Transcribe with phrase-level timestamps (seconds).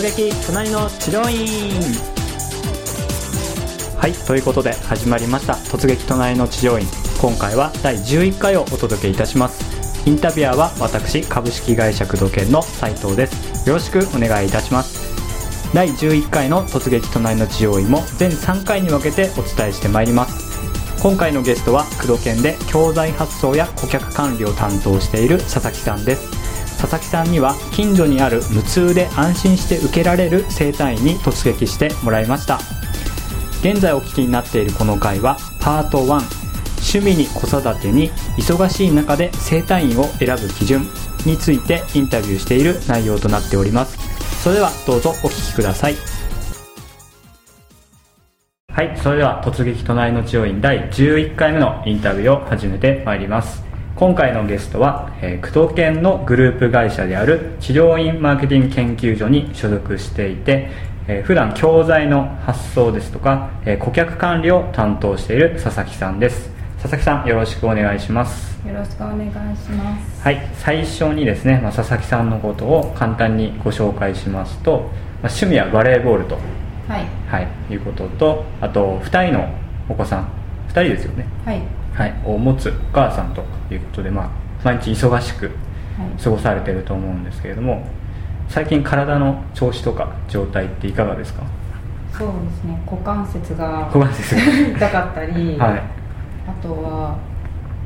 [0.00, 1.78] 突撃隣の治療院。
[3.98, 5.52] はいということで始まりました。
[5.52, 6.86] 突撃隣の治療院。
[7.20, 9.62] 今回は第11回をお届けいたします。
[10.08, 13.68] インタビュアーは私株式会社工藤研の斉藤です。
[13.68, 15.02] よろしくお願いいたします。
[15.74, 21.02] 第11回の突撃隣の治療院も全3回に分けてお伝えしてまいります。
[21.02, 26.39] 今回のゲストは工藤研で教材発送や顧客管理を担当している佐々木さんです。
[26.80, 32.58] 佐々木さんには近所にある無痛で安心して受けられる整体院に突撃してもらいました。
[33.60, 36.40] 現在お聞きになっているこの回はパート1
[36.78, 40.86] 趣味に子育てに忙しい中で整体院を選ぶ基準
[41.26, 43.98] についてインタビューしている内容となっております。
[44.42, 45.96] それではどうぞお聞きください。
[48.72, 53.69] はいそれでは突撃隣の治療院第11回目のインタビューを始めてまいります。
[54.00, 60.70] 今回のゲストは、えー、工藤研のグループ会社である治療院マーケティング研究所に所属していて、
[61.06, 66.48] えー、普段教材の発送ですとか、えー、顧客管理を担当している佐々木さんです。
[66.80, 68.58] 佐々木さんよろしくお願いします。
[68.66, 70.22] よろしくお願いします。
[70.22, 74.88] はい最初にですね、まあ、佐々木さんのことを簡単にご紹介しますと、まあ、
[75.24, 76.38] 趣味はバレーボールと。
[76.88, 79.46] はい、はい、いうこととあと2人の
[79.90, 80.28] お子さん。
[80.68, 81.26] 2人ですよね。
[81.44, 84.30] はいはい、を持つお母さんということで、まあ、
[84.64, 85.50] 毎日忙しく
[86.22, 87.86] 過ごされてると思うんですけれども、
[88.48, 91.42] 最近体の調子とか状態っていかがですか？
[92.16, 92.80] そうですね。
[92.86, 94.34] 股関節が股関節
[94.72, 95.82] 痛かったり、はい、
[96.48, 97.16] あとは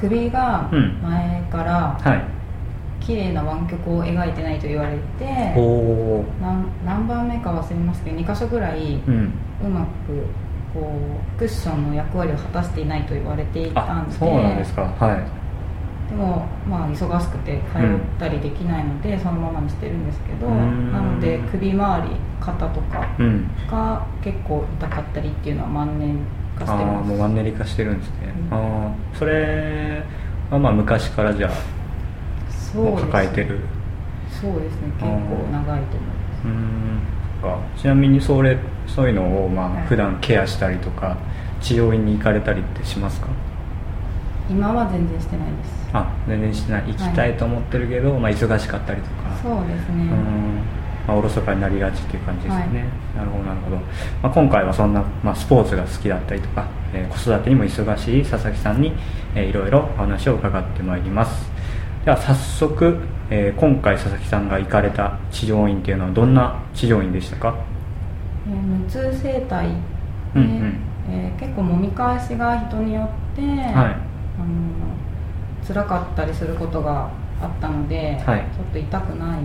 [0.00, 0.70] 首が
[1.02, 2.00] 前から
[3.00, 5.54] 綺麗な湾曲を描いてないと言われて、
[6.82, 10.24] 何番目か忘れますけど2箇所ぐらい、うまく
[10.74, 10.92] こ
[11.36, 14.16] うクッションの役割を果たしていないと言われていたんで。
[14.16, 14.82] そうなんですか。
[14.82, 15.48] はい。
[16.08, 17.82] でもまあ忙しくて通っ
[18.18, 23.06] たりできないので、うん、そのままにしてるんですけどなので首周り肩とか
[23.70, 26.18] が結構痛かったりっていうのは万年
[26.58, 30.02] 化してます、もうマンネリ化してるんですね、うん、あそれ
[30.50, 31.50] はまあ昔からじゃあ
[32.50, 33.60] そう抱えてる。
[34.30, 34.88] そうですね。
[34.98, 35.08] 結構
[35.52, 36.44] 長いと思います。
[36.44, 37.00] うん
[37.42, 41.16] かちなみにそれそういうのをまあ普段ケアしたりとか、
[41.60, 43.28] 治療院に行かれたりってしますか？
[44.50, 45.90] 今は全然してないです。
[45.92, 46.82] あ全然してない。
[46.88, 49.36] 行きたいと思ってるけど、はい、まあ、忙しかったりとか。
[49.42, 50.02] そうですね。
[50.02, 50.62] うん。
[51.06, 53.82] まあ、おろそかになりがちっていう感じですよね、はい、なるほどなるほど、ま
[54.24, 58.92] あ、今回はそんな、まあ、スポーツが好きだったりとか、えー、子育てにも忙しい佐々木さんに、
[59.34, 61.50] えー、いろいろお話を伺ってまいります。
[62.04, 62.98] では早速、
[63.30, 67.56] えー、今回佐々木さんが行かれた治療院っていうのはどんな治療院でしたか、
[68.48, 69.74] えー、無痛整体で、
[70.36, 77.10] うんうん、えー、結構もみ返しが人によって、はい、あの辛かったりすることが
[77.40, 79.42] あったので、はい、ちょっと痛くない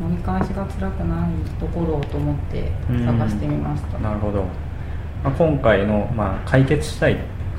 [0.00, 4.42] もみ返しが辛くないところをと思って探してみました、なるほど、
[5.22, 7.18] まあ、今回の、まあ、解決したい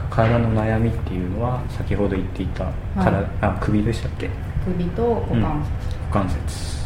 [0.09, 2.73] 体の悩みっていうのは先ほど言っていた、はい、
[3.41, 4.29] あ首でしたっけ？
[4.65, 5.65] 首と股関節、うん、股
[6.11, 6.83] 関節。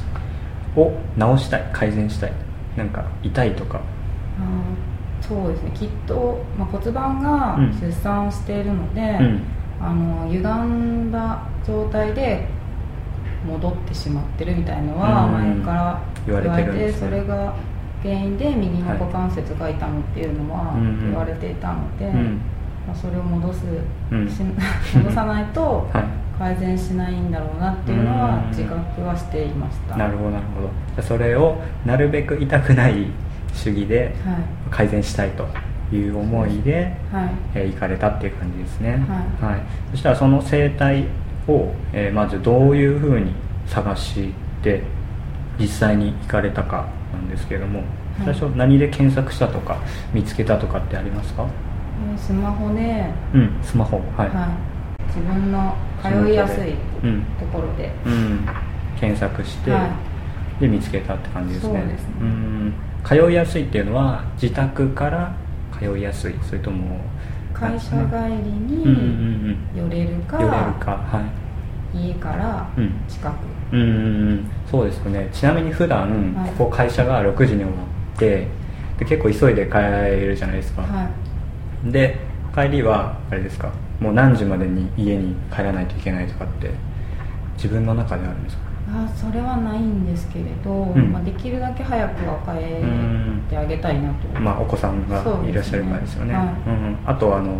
[0.76, 0.92] を
[1.38, 2.34] 治したい改善したい。
[2.76, 3.82] なんか痛いとかあ
[5.22, 5.72] そうですね。
[5.72, 9.42] きっと、まあ、骨盤が出産をしているので、うん、
[9.82, 12.48] あの歪んだ状態で
[13.46, 17.56] 戻ってしまってるみたいのは前から言われて、ね、それが
[18.04, 22.42] 原因で右の股関節が痛むっていうのは言われていたので、はいうん。
[22.88, 23.66] まあ、それを戻す、
[24.12, 24.26] うん、
[25.04, 25.90] 戻さないと
[26.40, 29.98] 改善しないんだろうなっていうのは自覚はしていました。
[29.98, 30.62] なるほどなるほ
[30.96, 31.02] ど。
[31.02, 33.08] それをなるべく痛くない
[33.58, 34.14] 主義で
[34.70, 35.48] 改善したいと
[35.94, 37.30] いう思いで、はい。
[37.56, 39.06] えー、行かれたっていう感じですね、
[39.42, 41.06] はい、はい、そしたらその生態
[41.48, 43.34] を、えー、まずどういうふうに
[43.66, 44.84] 探して
[45.60, 47.84] 実際に行かれたかなんですけれども
[48.24, 49.78] 最初何で検索したとか
[50.14, 51.48] 見つけたとかってありますか、
[52.18, 53.98] スマホで、うん、スマホ。
[54.18, 54.58] はい、は
[55.00, 56.74] い、自分の通いやすい
[57.40, 58.46] ところで、うん、うん、
[59.00, 59.88] 検索して、は
[60.58, 61.80] い、で見つけたって感じですね。
[61.80, 62.08] そうですね。
[62.22, 62.74] うん
[63.08, 65.34] 通いやすいっていうのは自宅から
[65.80, 66.36] 通いやすい。
[66.44, 67.00] それとも
[67.54, 70.92] 会社帰りに寄れるか、寄れるか。
[70.92, 71.22] は
[71.94, 71.98] い。
[71.98, 72.70] 家から
[73.08, 73.34] 近く。
[73.72, 73.84] うん、う
[74.34, 75.30] んそうですね。
[75.32, 77.70] ちなみに普段、はい、ここ会社が6時に終わ
[78.16, 78.48] って
[79.00, 79.78] で結構急いで帰
[80.26, 81.10] るじゃないですか、は
[81.86, 82.18] い、で
[82.54, 83.72] 帰りはあれですか。
[84.00, 86.72] もう何時までに家に帰らないといけないとかって
[87.56, 88.64] 自分の中であるんですか？
[88.90, 97.58] あそれはないんですけれど、うん、まあ、できるだけ早くは帰ってあげたいなと、まあ、お子さんがいらっしゃるからですよね、ねはい、うん、あとあの、まあ、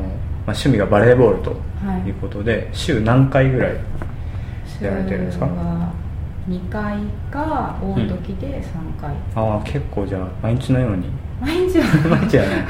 [0.48, 2.10] 趣味がバレーボールとい。
[2.10, 3.76] うことで、はい、週何回ぐらい
[4.82, 5.46] やられてるんですか
[6.48, 6.98] ？2回
[7.30, 11.10] か多い時で3回、ああ結構じゃあ毎日のように。
[11.42, 11.86] 毎日は。
[12.10, 12.66] 毎日はね。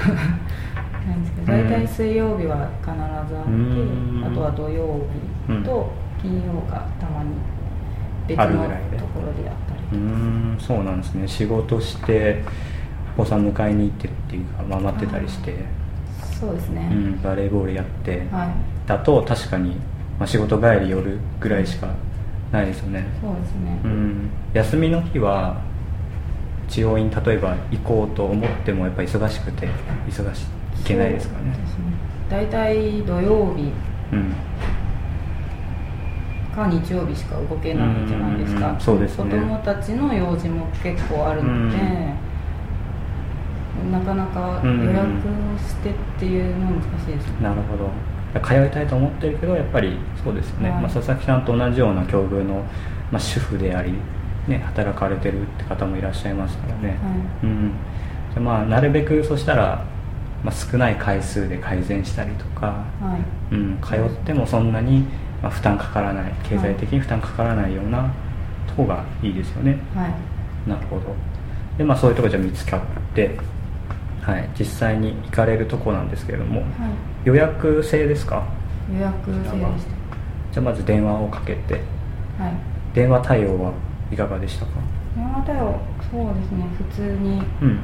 [1.08, 3.46] なんですけど大体水曜日は必ずあっ
[4.26, 5.00] て、あとは土曜
[5.48, 7.30] 日と金曜がたまに
[8.28, 11.28] 別のところであったりうーんそうなんですね。
[11.28, 12.44] 仕事して
[13.18, 15.56] お子さん迎えに行ってっていうかまあ待ってたりして、
[16.40, 18.88] そうですね、うん、バレーボールやって、はい。
[18.88, 19.78] だと確かに、
[20.20, 21.90] まあ、仕事帰り夜ぐらいしか
[22.52, 23.06] ないですよね。
[23.22, 24.30] そうですね、うん。
[24.54, 25.62] 休みの日は
[26.70, 29.68] 治療院例えば行こうと思ってもやっぱり忙しくて
[30.08, 30.44] 忙し
[30.80, 31.54] いけないですからね。
[31.54, 31.84] そうですね。
[32.30, 33.72] 大体土曜日
[36.58, 39.26] うんか日曜日しか動けないじゃないですか、うんそうですね。
[39.26, 41.78] 子供たちの用事も結構あるので、
[43.92, 45.06] なかなか予約
[45.60, 47.90] してっていうのは難しいですね、なるほど。
[48.42, 50.82] 通いたいと思ってるけどやっぱりそうですよね、はい。
[50.82, 52.56] まあ、佐々木さんと同じような境遇の、
[53.12, 53.94] まあ、主婦であり、
[54.48, 56.98] ね、働かれてるって方もいらっしゃいますからね、はい。
[57.44, 57.72] うん。
[58.34, 59.86] じゃあまあなるべくそしたら、
[60.44, 63.18] まあ、少ない回数で改善したりとか、は
[63.52, 63.56] い。
[63.56, 65.06] うん、通ってもそんなに、
[65.42, 68.12] まあ、負担かからない経済的に負担かからないような
[68.68, 69.78] とこがいいですよね。
[69.96, 70.70] はい。
[70.70, 71.04] なるほど。
[71.78, 72.82] でまあそういうとこじゃ見つかっ
[73.14, 73.38] て、
[74.22, 76.70] はい、実際に行かれるとこなんですけれどもはい。
[77.26, 78.44] 予約制ですか？
[78.92, 79.52] 予約制でし
[80.54, 81.82] じゃあまず電話をかけて
[82.38, 82.54] たはい。
[82.96, 83.72] 電話対応は
[84.12, 84.72] いかがでしたか？
[85.16, 85.80] 電話対応
[86.12, 86.66] そうですね。
[86.78, 87.80] 普通にうん。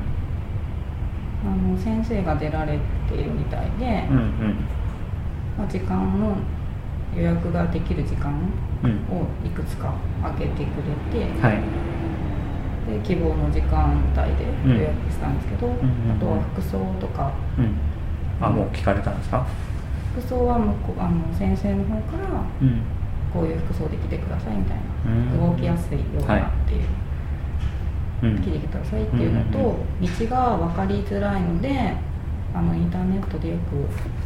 [1.46, 4.56] あの先生が出られているみたいで、うんうん。
[5.58, 6.38] まあ時間も
[7.16, 8.34] 予約ができる時間
[8.84, 8.92] うん。
[9.16, 10.78] をいくつか空けてく
[11.14, 11.62] れて、はい。
[12.92, 14.78] で希望の時間帯でうん。
[14.78, 16.18] 予約したんですけど、んうんうん。
[16.18, 17.32] あとは服装とか。
[17.58, 17.76] うん。
[18.42, 19.46] あもう聞かれたんですか？
[20.14, 22.82] 服装は向こうあの先生の方からうん。
[23.34, 25.40] こういう服装で着てくださいみたいうん。
[25.40, 26.82] な動きやすいようはいなっていう、
[28.24, 28.42] うん。
[28.42, 29.76] 着てくださいっていうのと、うんうん。
[29.76, 31.96] 道が分かりづらいので
[32.56, 33.76] あのインターネットでよく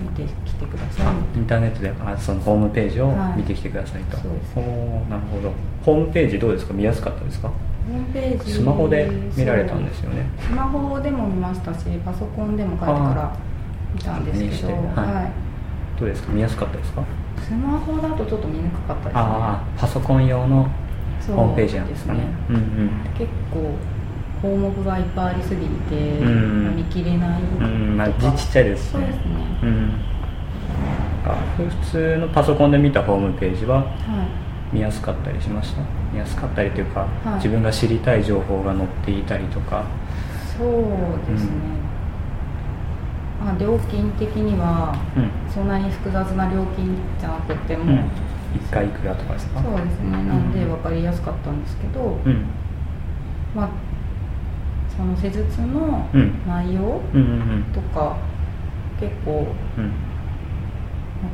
[0.04, 1.38] 見てきてください。
[1.38, 3.38] インターネットであそのホームページをはい。
[3.38, 4.54] 見てきてくださいと、そうです。
[4.58, 5.52] おーなるほど。
[5.84, 6.74] ホームページどうですか？
[6.74, 7.48] 見やすかったですか？
[7.48, 7.54] な
[7.94, 8.54] ホームページ。
[8.54, 10.26] スマホで見られたんですよね。
[10.40, 13.38] スマホでも見ましたしパソコンでも書いてから
[13.94, 14.86] 見たんですけど、はい。
[14.86, 16.00] はい。
[16.00, 16.34] どうですか？
[16.34, 17.04] 見やすかったですか？
[17.42, 19.22] スマホだとちょっと見にくかったですね。
[19.22, 20.68] ああパソコン用の
[21.28, 22.24] ホームページなんですかね。
[22.50, 22.64] うんうん。
[23.18, 23.74] 結構
[24.42, 26.76] 項目がいっぱいありすぎて、うん。
[26.76, 27.98] 見切れないとか、うん。
[27.98, 29.00] まあ字ちっちゃいですしね。
[29.00, 29.22] そうですね、
[29.64, 29.92] うん。
[31.26, 33.86] あ普通のパソコンで見たホームページははい。
[34.76, 35.82] 見やすかったりしました？
[36.12, 37.36] 見やすかったりというか、はい。
[37.36, 39.84] 自分が知りたい情報が載っていたりとか。
[40.58, 40.68] そう
[41.32, 41.52] ですね、
[43.40, 45.30] まあ、料金的にはうん。
[45.54, 48.00] そんなに複雑な料金じゃなくても、うん。
[48.00, 48.04] 1
[48.72, 49.62] 回いくらとかですか？
[49.62, 50.12] そうですね。
[50.12, 52.46] なんでうん分かりやすかったんですけど、うん。
[53.56, 53.70] まあ
[54.98, 56.42] その施術のうん。
[56.48, 57.02] 内容
[57.74, 58.18] とか
[59.00, 59.48] 結構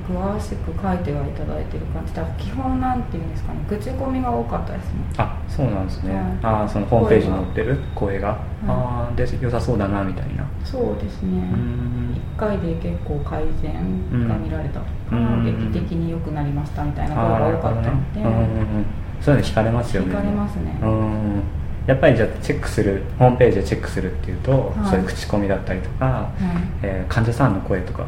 [0.07, 2.13] 詳しく書いてはいただいてる感じ。
[2.13, 3.59] で基本なんていうんですかね。
[3.67, 4.99] 口コミが多かったですね。
[5.17, 6.23] あそうなんですね、はい。
[6.41, 7.77] ああそのホームページに載ってる？
[7.95, 8.31] 声が、い
[8.67, 10.45] ああで良さそうだなみたいな。
[10.63, 11.29] そうですね。
[11.53, 12.17] うん。
[12.37, 14.79] 1回で結構改善が見られた。
[14.79, 18.35] とか、うん劇的に良くなりましたみたいな声が多かったので、うんうんう
[18.81, 18.85] ん。
[19.21, 20.09] そういうの惹かれますよね。
[20.09, 20.77] 惹かれますね。
[20.81, 21.41] うん
[21.85, 24.89] やっぱりじゃあチェックするホームページでチェックするっていうと、はい。
[24.89, 26.43] そういう口コミだったりとか、はい。
[26.83, 28.05] えー患者さんの声とか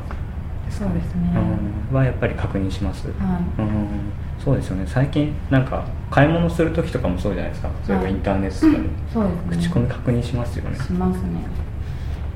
[0.66, 1.32] ですかそうですね。
[1.92, 3.62] うん、はやっぱり確認します、はい。
[3.62, 3.88] うん、
[4.44, 4.86] そうですよね。
[4.88, 7.70] 最近なんか買い物する時とかもそうじゃないですか。
[7.88, 9.68] 例えばインターネットとかで、そうですね。
[9.68, 10.78] 口コミ確認しますよね。
[10.78, 11.30] しますね。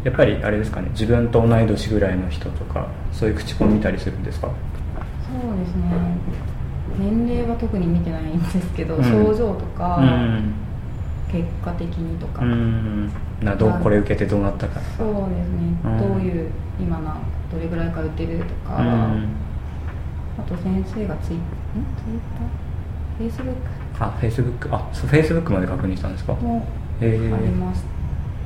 [0.04, 0.90] やっぱりあれですかね。
[0.92, 4.48] 自分と同い年ぐらいの人とかそういう口コミ見たりするんですか？
[4.48, 5.84] そうですね。
[6.98, 9.04] 年齢は特に見てないんですけど、うん。
[9.04, 10.54] 症状とか、うん
[11.32, 13.12] 結果的にとか、うん。
[13.42, 15.98] などうこれ受けてどうなったかそうですね、うん。
[15.98, 17.18] どういう今な
[17.52, 19.28] どれぐらい通ってるとか、うん。
[20.38, 21.40] あと先生がツイん？
[21.40, 22.48] ツイッター？
[23.18, 23.54] フェイスブッ
[24.00, 26.34] あフェイスブックあそうフェイスブックまで確認したんですか？
[26.36, 26.66] クも
[27.02, 27.82] ありまし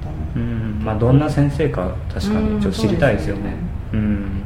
[0.01, 0.81] たね、うん。
[0.83, 2.55] まあどんな先生か確かうん。
[2.55, 3.55] にちょっと知りたいですよね。
[3.93, 4.43] うん。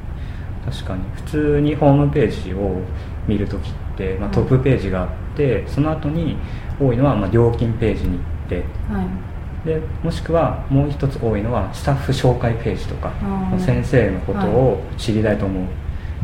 [0.65, 1.01] 確かに。
[1.15, 2.81] 普通にホームページを
[3.27, 6.37] 見るときって、まあ、トップページがあってその後に
[6.79, 8.55] 多いのはまあ料金ページに行って
[8.91, 9.07] はい。
[9.67, 13.11] でもしくはもう一つ多いのはスタッフ紹介ページとか
[13.59, 15.63] 先生のことを知りたいと思う。
[15.63, 15.67] っ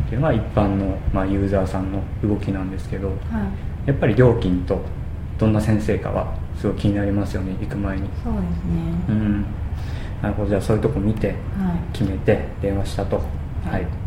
[0.08, 3.16] ていうのが一般の、まあ、ユーザーさんの動きなんですけどはい。
[3.88, 4.80] やっぱり料金と
[5.38, 8.08] どんな先生かはすごい気になりますよね行く前に。
[8.22, 8.42] そうですね、
[9.08, 9.42] うん。
[10.22, 10.48] なるほど。
[10.48, 11.36] じゃあそういうとこ見てはい。
[11.92, 13.20] 決めて電話したと。
[13.64, 14.03] はい